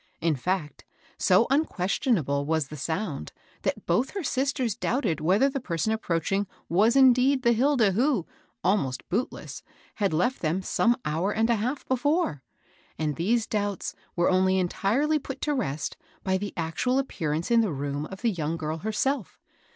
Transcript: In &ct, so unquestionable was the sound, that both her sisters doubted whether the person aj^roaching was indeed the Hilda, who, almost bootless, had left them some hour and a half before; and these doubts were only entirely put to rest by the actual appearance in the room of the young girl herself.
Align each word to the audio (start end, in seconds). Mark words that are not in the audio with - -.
In 0.19 0.33
&ct, 0.35 0.83
so 1.19 1.45
unquestionable 1.51 2.43
was 2.47 2.69
the 2.69 2.75
sound, 2.75 3.31
that 3.61 3.85
both 3.85 4.09
her 4.15 4.23
sisters 4.23 4.75
doubted 4.75 5.19
whether 5.21 5.47
the 5.47 5.59
person 5.59 5.95
aj^roaching 5.95 6.47
was 6.67 6.95
indeed 6.95 7.43
the 7.43 7.51
Hilda, 7.53 7.91
who, 7.91 8.25
almost 8.63 9.07
bootless, 9.09 9.61
had 9.97 10.11
left 10.11 10.41
them 10.41 10.63
some 10.63 10.97
hour 11.05 11.31
and 11.31 11.51
a 11.51 11.55
half 11.57 11.87
before; 11.87 12.41
and 12.97 13.15
these 13.15 13.45
doubts 13.45 13.93
were 14.15 14.31
only 14.31 14.57
entirely 14.57 15.19
put 15.19 15.39
to 15.41 15.53
rest 15.53 15.97
by 16.23 16.35
the 16.35 16.51
actual 16.57 16.97
appearance 16.97 17.51
in 17.51 17.61
the 17.61 17.71
room 17.71 18.07
of 18.07 18.23
the 18.23 18.31
young 18.31 18.57
girl 18.57 18.79
herself. 18.79 19.39